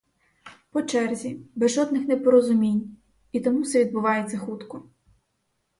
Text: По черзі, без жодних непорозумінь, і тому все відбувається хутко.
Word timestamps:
По 0.75 0.81
черзі, 0.93 1.33
без 1.55 1.71
жодних 1.73 2.07
непорозумінь, 2.07 2.97
і 3.31 3.39
тому 3.39 3.61
все 3.61 3.79
відбувається 3.85 4.37
хутко. 4.37 4.89